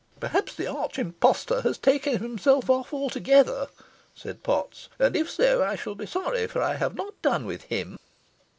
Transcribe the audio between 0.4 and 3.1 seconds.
the arch impostor has taken himself off